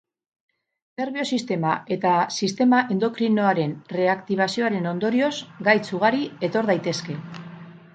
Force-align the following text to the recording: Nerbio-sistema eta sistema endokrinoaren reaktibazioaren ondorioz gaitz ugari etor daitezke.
Nerbio-sistema 1.01 1.73
eta 1.97 2.13
sistema 2.39 2.81
endokrinoaren 2.95 3.77
reaktibazioaren 4.01 4.93
ondorioz 4.97 5.33
gaitz 5.71 5.87
ugari 6.01 6.29
etor 6.51 6.73
daitezke. 6.73 7.25